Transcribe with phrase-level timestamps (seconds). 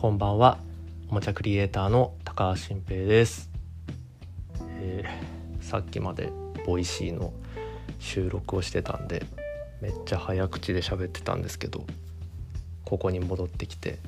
[0.00, 0.58] こんばんは。
[1.10, 3.50] おもちゃクリエイターの高橋晋平です、
[4.80, 6.30] えー、さっきまで
[6.64, 7.32] Voicy の
[7.98, 9.26] 収録をしてたんで
[9.80, 11.84] めっちゃ早口で喋ってたんですけど
[12.84, 13.98] ここに戻ってきて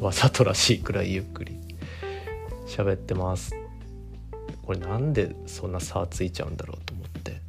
[0.00, 1.56] わざとらしいくらいゆっくり
[2.66, 3.54] 喋ってます。
[4.66, 7.40] これなんでそんな差ついちゃうんだろうと思って。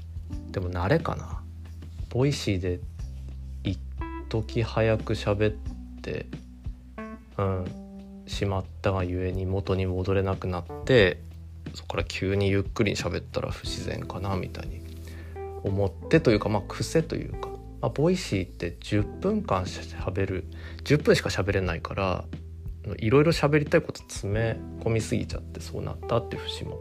[0.51, 1.41] でも慣れかな。
[2.11, 2.79] Voicy で
[3.63, 3.79] 一
[4.29, 5.55] 時早く喋っ
[6.03, 6.27] て
[7.39, 7.89] うん。
[8.29, 11.19] しまったがゆえに元に戻れなくなって
[11.73, 14.81] そこから急にゆっくり喋ったら不自然かなみたいに
[15.63, 17.49] 思ってというかまあ癖というか、
[17.81, 20.45] まあ、 Voicy って10分間しゃべる
[20.83, 22.25] 10分しか喋れないから
[22.97, 26.79] いろいろ喋りたいこと詰め込みすぎちゃってそうなったっていう節も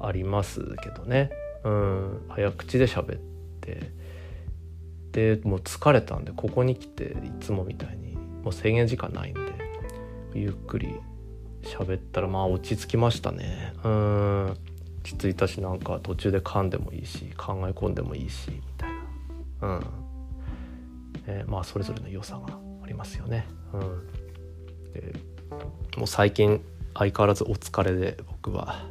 [0.00, 1.30] ありますけどね。
[1.64, 2.26] うん。
[2.28, 3.20] 早口で喋っ
[3.60, 3.92] て
[5.12, 9.43] でもう疲れたんでここに来ていつもみたいにもう制限時間ないんで。
[10.34, 10.94] ゆっくり
[11.62, 13.72] 喋ったらまあ落ち着きましたね。
[13.84, 14.44] うん。
[14.46, 14.58] 落
[15.04, 18.90] ち着いたしなんか途中で噛んでもいいし考え込んでもいいしみたい
[19.60, 19.68] な。
[19.68, 19.86] うん、
[21.26, 23.46] えー、まあそれぞれの良さがありますよね。
[23.72, 24.06] うん。
[24.92, 25.14] で
[25.96, 26.62] もう最近
[26.94, 28.86] 相変わらずお疲れで僕は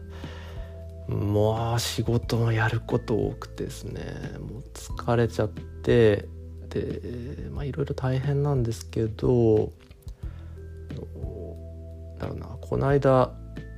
[1.08, 4.04] もう仕事のやること多くてですね。
[4.40, 6.28] もう疲れちゃって
[6.70, 9.72] でまあいろいろ大変なんですけど
[12.20, 13.32] だろうなこの間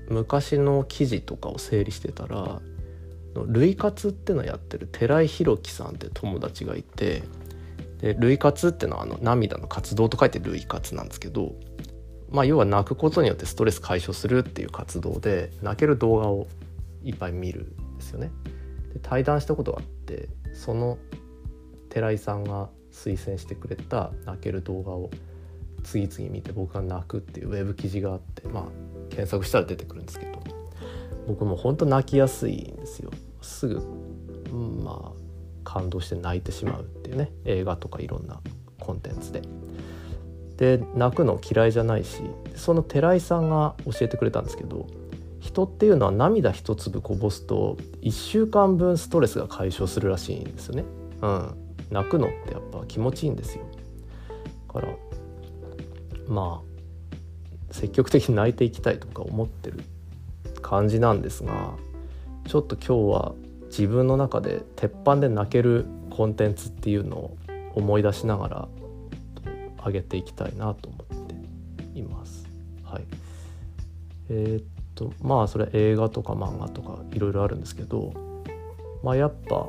[0.10, 2.62] 昔の記事とかを整理してたら
[3.48, 7.24] 類活ってのをやってる寺井宏樹さんって友達がいて
[8.00, 11.54] で類活ってのはあの涙の活動と書いて類活なんですけど
[12.30, 16.48] まあ要は泣くことによってストレス解消するっていう活動で泣ける動画を
[17.04, 18.32] いっぱい見るんですよね。
[18.94, 20.98] で対談したことがあってその
[21.90, 25.10] 寺井さんが推薦してくれた泣ける動画を
[25.86, 28.64] 次々見て僕が泣くっていうウェブ記事があってまあ
[29.10, 30.44] 検索したら出てくるんですけど
[31.28, 33.76] 僕も本当泣きやすいんですよすぐ、
[34.52, 35.26] うん、まあ
[35.64, 38.42] 感動して泣いてしまうっていうね映画とかいろんな
[38.80, 39.42] コンテンツで。
[40.58, 42.22] で泣くの嫌いじゃないし
[42.56, 44.88] その寺井さんが教えてくれたんですけど
[45.42, 50.86] 人っていうのは涙一粒こぼすと1週間分ストレスが解消するらしいんですよね。
[51.22, 51.56] うん、
[51.92, 53.66] 泣くのってやっぱ気持ちいいんですよ。
[54.68, 54.96] だから
[56.28, 59.84] まあ積極的に泣いていきたいとか思ってる
[60.62, 61.74] 感じなんですが
[62.48, 63.36] ちょっと今日は
[63.68, 67.38] 自分の中で鉄板で泣けるコンテンツっていうのを
[67.74, 68.68] 思い出しながら
[69.86, 72.48] 上げていきたいなと思っています。
[72.84, 73.04] はい、
[74.30, 74.64] えー、っ
[74.96, 78.14] とまあそれ映画とか漫画とかいろいろあるんですけど
[79.04, 79.68] まあやっぱ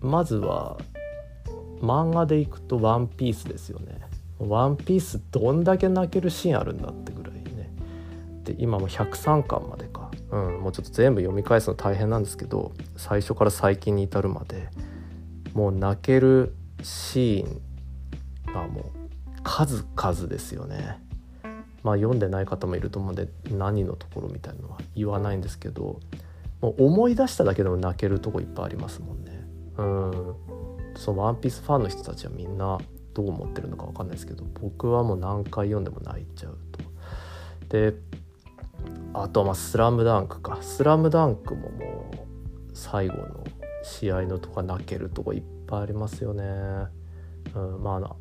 [0.00, 0.78] まずは
[1.80, 4.11] 漫画でいくと「ワンピースですよね。
[4.48, 7.70] ワンピースどんだけ泣けるシーンあるんだってぐらいね。
[8.44, 14.68] で今も103巻までか、うん、もうちょっと全部読み返すの大変なんですけど最初から最近に至るまで
[15.54, 18.84] もう泣けるシーンがもう
[19.42, 20.98] 数々ですよね。
[21.82, 25.98] まあ読んでない方もいると思うんで何のところみたいなのは言わないんですけど
[26.60, 29.44] もう思い出しただけでも泣けるとこいっぱいありますもんね。
[29.78, 30.34] うん
[30.94, 32.78] その「ワンピースファンの人たちはみんな
[33.14, 36.80] どう思ってるのか分かんないですけど僕はもう何回読んでも泣いちゃうと。
[37.68, 37.94] で
[39.14, 42.16] あとはまあ「スラムダンクか「スラムダンクももう
[42.74, 43.44] 最後の
[43.82, 46.44] 試合のとか泣けるとこいっぱいありますよね。
[47.54, 48.14] うん、まあな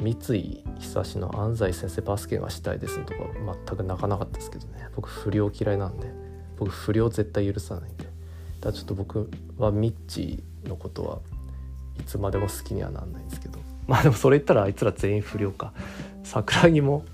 [0.00, 3.20] 三井久志の安西先生バスケがしたいですとか
[3.66, 4.88] 全く泣かなかったですけどね。
[4.96, 6.12] 僕不良嫌いなんで。
[6.58, 8.04] 僕不良絶対許さないんで。
[8.04, 8.16] だか
[8.66, 11.18] らちょっと僕はミッチーのことは
[12.00, 13.58] いつまでも好きにはなんないんですけど。
[13.86, 15.72] まあでもそれ言ったらあいつら全員不良か。
[16.22, 17.04] 桜木も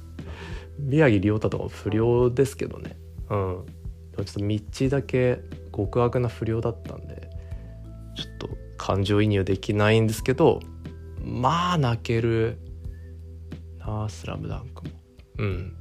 [0.78, 2.96] 宮城亮太とかも不良ですけどね。
[3.30, 3.66] うん。
[4.12, 5.40] でもちょっとミッチーだけ
[5.74, 7.30] 極悪な不良だったんで
[8.16, 10.60] ちょっと感情移入できないんですけど
[11.22, 12.58] まあ泣ける
[13.78, 14.90] な「あ「スラムダンクも。
[15.38, 15.74] うん。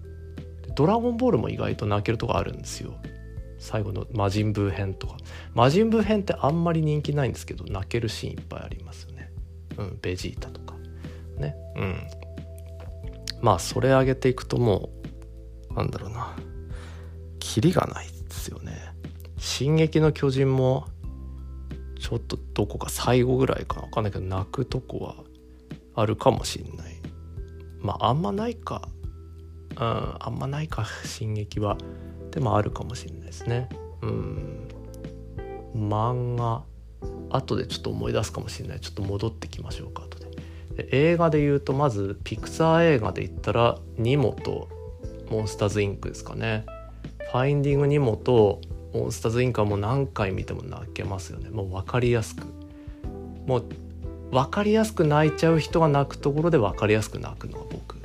[0.75, 2.93] ドラゴンボールも意外と泣けるとこあるんですよ。
[3.57, 5.17] 最後の魔人ブー編とか。
[5.55, 9.31] 魔人ブー編ってあんまり人気ないんですけど泣けるシーンいっぱいありますよね。
[9.77, 10.66] うんベジータとか。
[11.37, 11.55] ね。
[11.75, 12.07] うん。
[13.41, 14.89] まあそれ上げていくとも
[15.71, 16.35] うなんだろうな。
[17.39, 18.93] キリがないですよね
[19.39, 20.85] 「進撃の巨人」も
[21.99, 25.15] ちょっとどこか最後ぐらいか分かんないけど泣くとこは
[25.95, 26.95] あるかもしんない。
[27.79, 28.87] まああんまないか。
[29.71, 31.77] うんあんまないか進撃は。
[32.31, 33.69] でもあるかもしれないですね。
[34.01, 34.67] うん。
[35.73, 36.63] 漫画
[37.29, 38.79] 後でちょっと思い出すかもしれない。
[38.79, 40.16] ちょっと戻ってきましょうか後で
[40.91, 44.69] 映画で言うとまずピクサー映画で言ったらニモと
[45.29, 46.65] モンスターズインクですかね。
[47.31, 48.61] ファインディングニモと
[48.93, 51.49] モンスターズインクはもう何回見ても泣けますよね。
[51.49, 52.45] もう分かりやすく。
[53.45, 53.65] もう
[54.31, 57.99] 分かりやすく泣いちゃう人が泣くところで分かりやすく泣くのが僕っ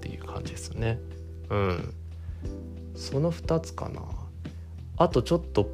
[0.00, 0.98] ていう感じですよね。
[1.50, 1.94] うん。
[2.94, 4.02] その2つかな。
[4.96, 5.70] あとちょっと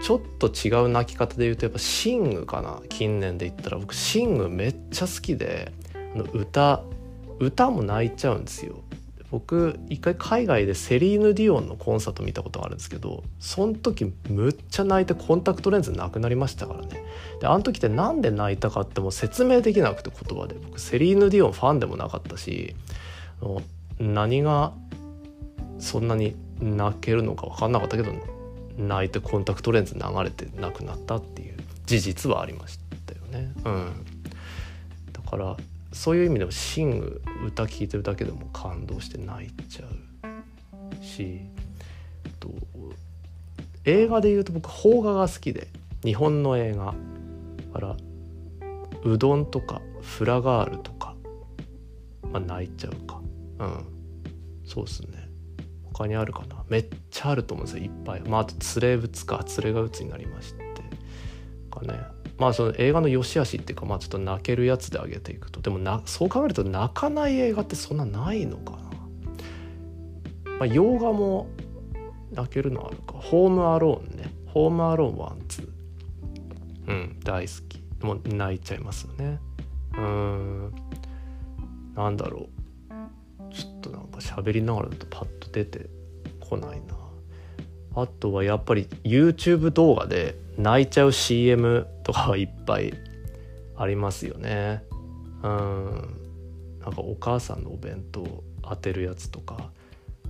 [0.00, 2.80] ちょっと違う泣き方で言うとやっぱシングかな。
[2.88, 5.72] 近年で言ったら僕シングめっちゃ好きで。
[6.14, 6.82] あの歌
[7.38, 8.82] 歌も泣いちゃうんですよ。
[9.30, 17.04] 僕一回海外でセリーヌ・ディオンのコンサート見たことがあるんですけどその時むっちゃ泣いてコンタクトレンズなくなりましたからね。
[17.40, 22.74] であの時って何で泣いたかっても説明できなくて言葉で僕セリーヌ・ディオンファンでもなかったし
[23.98, 24.72] 何が
[25.78, 28.12] そんなに泣けるのか分かんなかったけど
[28.78, 33.52] 泣いてコンタクトレンズ流れてなくなったっていう事実はありましたよね。
[33.64, 34.06] うん、
[35.12, 35.56] だから
[35.92, 41.40] そういう意味でもシング歌聴いてるだけでも感動して泣いちゃうし
[42.38, 42.50] と
[43.84, 45.68] 映画で言うと僕邦画が好きで
[46.04, 46.94] 日本の映画
[47.72, 47.96] から
[49.04, 51.14] うどんとかフラガールとか、
[52.32, 53.20] まあ、泣いちゃうか。
[53.58, 53.84] うん。
[54.64, 55.28] そうっすね。
[55.92, 56.64] 他にあるかな？
[56.68, 58.20] めっちゃあると思うんですよいっぱい。
[58.22, 60.68] まああと「連れぶつ」か「連れがうつ」になりまして。
[61.70, 62.00] かね。
[62.38, 65.60] まあその映画の良し悪しっていうかまあちょっと泣けるやつで上げていくと。
[65.60, 68.78] でもなそう考えると泣かない映画ってそんなないのかな。
[68.78, 71.48] まあ洋画も
[72.32, 73.14] 泣けるのあるか。
[73.14, 74.32] ホームアローンね。
[74.46, 75.68] ホームアローンワンツー。
[76.88, 77.82] うん大好き。
[78.04, 79.40] もう泣いちゃいますよね。
[79.96, 80.72] うん。
[81.96, 82.58] なんだろう。
[83.52, 85.88] ちょっとなんか喋りながらだとパッと出て
[86.38, 87.07] こないな。
[88.00, 92.92] あとはやっぱり YouTube 動画で泣いちゃう CM とかはいっぱい
[93.76, 94.84] ありますよね。
[95.42, 96.18] うん。
[96.80, 98.24] なんかお母さんのお弁当
[98.62, 99.70] 当てるやつとか。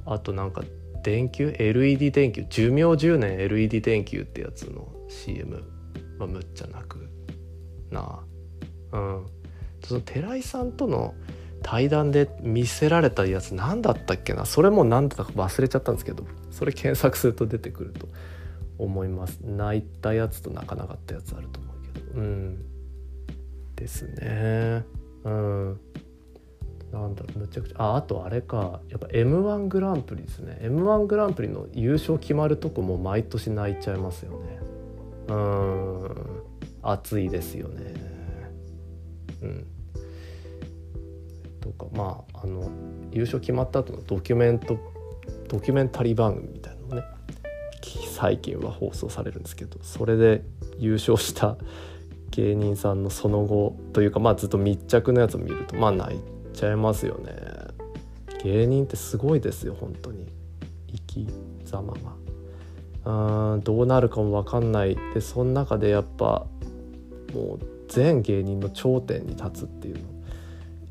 [0.06, 0.62] あとなんか
[1.04, 2.46] 電球 LED 電球。
[2.48, 5.62] 寿命10年 LED 電球ってやつの CM
[6.18, 7.08] はむっちゃ泣く
[7.90, 8.20] な。
[8.92, 9.26] うん。
[9.84, 11.14] その寺井さんとの
[11.62, 14.44] 対談で見せられたやつ何だったっけな？
[14.44, 18.08] それも何だったか忘れちゃったんですけどそれ検索すると出てくると
[18.78, 19.40] 思います。
[19.42, 22.20] 泣いたやつと泣かなかったやつあると思うけど。
[22.20, 22.64] うん。
[23.74, 24.84] ですね。
[25.24, 25.80] うん。
[26.92, 27.38] なんだろう。
[27.40, 27.82] むちゃくちゃ。
[27.82, 28.80] ああとあれか。
[28.88, 30.58] やっぱ m 1グランプリですね。
[30.60, 34.60] m 1グランプリの優勝決まるとこも毎年泣いちゃいますよね。
[35.28, 36.42] うん。
[36.82, 37.94] 熱いですよね。
[39.42, 39.66] うん。
[41.72, 42.70] とかまああの
[43.12, 44.78] 優勝決まった後のドキュメント
[45.48, 47.06] ドキュメンタリー番組みたいなのね
[48.14, 50.42] 最近は放送されるんですけどそれで
[50.78, 51.56] 優勝した
[52.30, 56.20] 芸人さんのその後というかまあずっと密着のやつを見るとまあ泣い
[56.52, 57.32] ちゃいますよね。
[58.44, 60.26] 芸人ってすごいですよ本当に。
[60.88, 61.26] 生き
[61.64, 61.94] 様
[63.04, 63.54] が。
[63.54, 64.96] うんどうなるかも分かんない。
[65.14, 66.46] でその中でやっぱ
[67.32, 70.17] もう全芸人の頂点に立つっていうの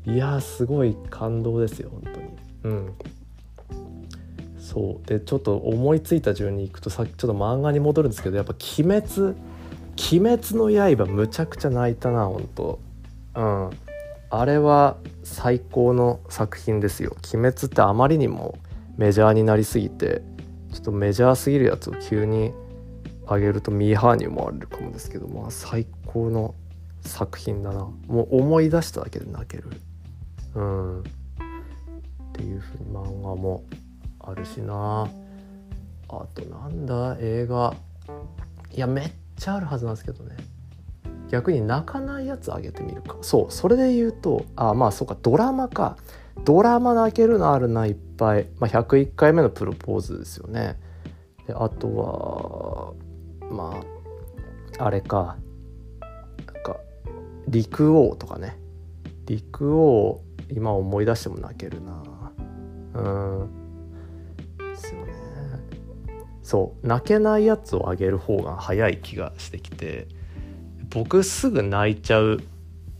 [0.08, 2.28] いやすごい感動ですよ本当に。
[2.64, 2.94] うん。
[4.58, 5.06] そう。
[5.06, 9.36] でちょっと思いついた順にいくとさっきちょっと漫画に戻るんですけどやっぱ「鬼滅」
[10.12, 12.78] 「鬼滅の刃」むちゃくちゃ泣いたな本当。
[13.36, 13.70] うん。
[14.30, 18.58] あれは最高の作品ですよ「鬼滅」ってあまりにも
[18.96, 20.22] メジャーになりすぎて
[20.72, 22.52] ちょっとメジャーすぎるやつを急に
[23.26, 26.54] あげるとミーハーに思われるかもですけどまあ最高の
[27.02, 27.88] 作品だな。
[28.06, 29.64] もう思い出しただけで泣ける。
[30.58, 31.00] うん。
[31.00, 31.04] っ
[32.32, 33.64] ていうふうに漫画も
[34.18, 35.08] あるしな。
[36.08, 37.74] あとなんだ映画。
[38.72, 40.36] いやめっちゃあるはずなんですけどね。
[41.28, 43.16] 逆に泣かないやつあげてみるか。
[43.20, 45.96] そうそれで言うとあまあそうかドラマか。
[46.44, 50.76] ドラマ泣けるのあるないっぱい、まあ、101回目のプロポーズですよね。
[51.46, 52.94] であと
[53.40, 53.80] はま
[54.78, 55.36] ああれか。
[56.46, 56.76] なんか
[57.46, 58.58] 陸王とかね。
[59.26, 62.02] 陸王今思い出しても泣けるな。
[62.94, 63.50] うん。
[64.58, 65.12] ですよね
[66.42, 66.86] そう。
[66.86, 70.08] 泣けないやつをあげる方が早い気がしてきて
[70.90, 72.40] 僕すぐ泣いちゃう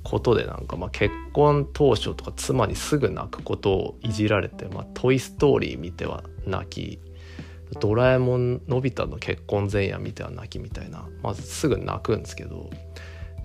[0.04, 7.00] ことでなんか、まあ、結婚当初とか妻にすぐ泣くことをいじられて「まあ、トイ・ストーリー」見ては泣き
[7.80, 12.70] 「ドラえもんのび太の結婚前夜」見ては泣きみたいなまずすぐ泣くんですけど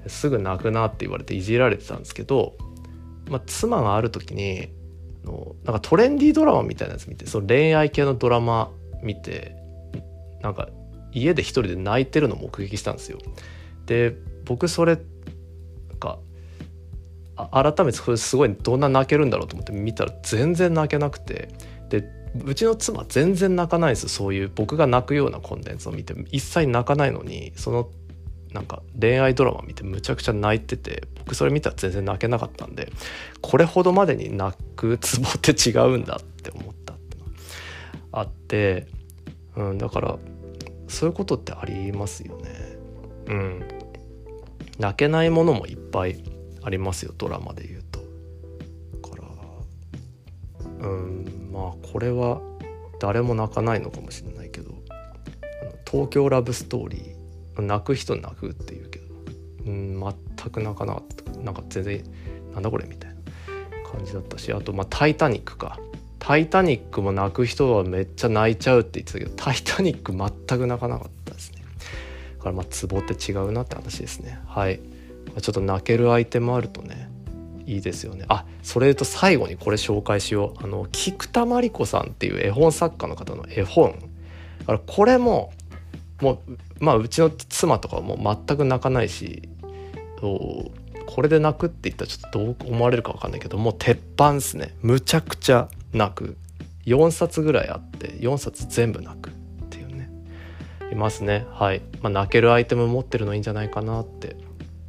[0.07, 2.55] すぐ泣くなって言われていじられてたんですけど、
[3.29, 4.69] まあ、妻がある時に
[5.23, 9.55] のなんかトレンディードラマみたいなやつ見てその恋愛系のドラマ見て
[10.41, 10.69] なんか
[11.11, 13.19] 家で一人で泣いてるの目撃したんですよ。
[13.85, 14.15] で
[14.45, 14.97] 僕それ
[15.99, 16.19] か
[17.51, 21.49] 改めてそれすごいどんな泣けるんだろうと思って見たら全然泣けなくて
[21.89, 22.03] で
[22.45, 27.89] うちの妻全然泣かないですそういう僕が泣くようなコンテンツを見て一切泣かないのにその
[28.53, 32.91] なんか恋愛ドラマ見てむちゃくちゃ泣いてて僕それ見たら全然泣けなかったんで
[33.41, 37.17] これほどまでに泣くツボって違うんだって思ったって
[38.11, 38.87] あって、
[39.55, 40.17] うん、だから
[40.87, 42.77] そういうことってありますよね。
[43.25, 43.67] うん、
[44.77, 46.23] 泣けないものもいっぱい
[46.61, 47.99] ありますよドラマで言うと。
[47.99, 49.23] だか
[50.81, 52.41] らうんまあこれは
[52.99, 54.75] 誰も泣かないのかもしれないけど
[55.89, 57.12] 「東京ラブストーリー」
[57.61, 59.05] 泣く人泣くっていうけど、
[59.67, 61.39] うん、全く泣かなかった。
[61.39, 62.03] なんか全然
[62.53, 63.15] なんだこれみたいな
[63.91, 65.79] 感じだったしあとまあ「タイタニック」か
[66.19, 71.63] 「タイタニック」も泣く人はめっちゃ泣いちゃうって言ってたけど「タイタニック」全く泣かなかったですね。
[72.37, 74.39] だからまあツボって違うなって話ですね。
[74.47, 74.79] はい。
[75.41, 77.09] ちょっと泣けるアイテムあるとね
[77.65, 78.25] いいですよね。
[78.27, 80.63] あそれと最後にこれ紹介しよう。
[80.63, 83.95] あの菊田真理子さんっていう絵本作家の方の絵本。
[84.85, 85.51] これも
[86.21, 89.49] もうまあうちの妻とかはもう全く泣かないし
[91.05, 94.73] これで泣くって言ったらちょっとどう思われるか分かんないけどもう鉄板っすね。
[94.81, 96.37] むちゃくちゃ泣く。
[96.85, 99.33] 4冊ぐらいあって4冊全部泣くっ
[99.69, 100.09] ていうね。
[100.91, 101.45] いますね。
[101.51, 104.35] はい、まあ、泣けるアイテム持ってるのいいんじゃないかなって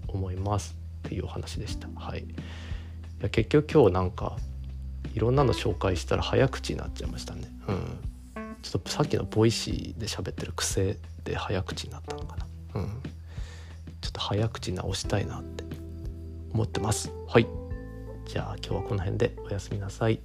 [0.09, 0.77] 思います
[1.07, 1.89] っていうお話でした。
[1.95, 2.21] はい。
[2.21, 2.27] い
[3.23, 4.37] や結局今日なんか
[5.15, 7.43] いろんなの紹介したら早口になっちゃいましたね。
[7.69, 8.14] うん。
[8.65, 12.47] ちょっとさっきの Voicy で喋ってる癖で早口になったのかな。
[12.75, 12.87] うん。
[14.01, 15.65] ちょっと早口直したいなって
[16.53, 17.13] 思ってます。
[17.29, 17.47] はい。
[18.27, 20.21] じゃあ今日はこの辺でおやすみなさい。